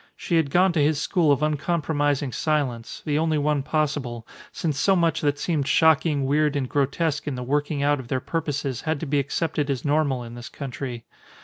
[0.15, 4.95] She had gone to his school of uncompromising silence, the only one possible, since so
[4.95, 8.99] much that seemed shocking, weird, and grotesque in the working out of their purposes had
[9.01, 11.05] to be accepted as normal in this country.